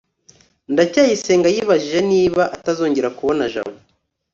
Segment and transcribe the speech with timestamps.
[0.73, 3.75] ndacyayisenga yibajije niba atazongera kubona jabo